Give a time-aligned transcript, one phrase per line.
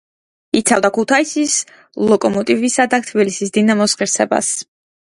[0.59, 1.59] იცავდა ქუთაისის
[2.13, 4.57] „ლოკომოტივისა“ და თბილისის „დინამოს“ ღირსებას.